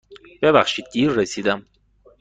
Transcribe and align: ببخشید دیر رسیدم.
ببخشید 0.41 0.85
دیر 0.93 1.09
رسیدم. 1.09 1.65